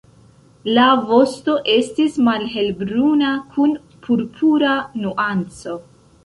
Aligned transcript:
La 0.77 0.85
vosto 1.09 1.53
estis 1.73 2.17
malhelbruna 2.29 3.35
kun 3.59 3.77
purpura 4.09 4.73
nuanco. 5.05 5.79